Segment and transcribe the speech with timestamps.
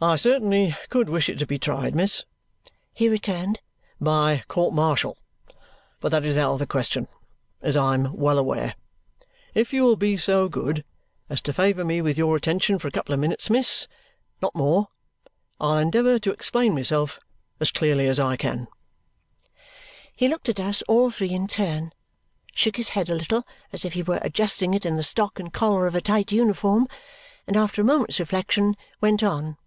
[0.00, 2.24] "I certainly could wish it to be tried, miss,"
[2.92, 3.60] he returned,
[4.00, 5.16] "by court martial;
[6.00, 7.06] but that is out of the question,
[7.60, 8.74] as I am well aware.
[9.54, 10.84] If you will be so good
[11.30, 13.86] as to favour me with your attention for a couple of minutes, miss,
[14.40, 14.88] not more,
[15.60, 17.20] I'll endeavour to explain myself
[17.60, 18.66] as clearly as I can."
[20.16, 21.92] He looked at us all three in turn,
[22.52, 25.52] shook his head a little as if he were adjusting it in the stock and
[25.52, 26.88] collar of a tight uniform,
[27.46, 29.58] and after a moment's reflection went on.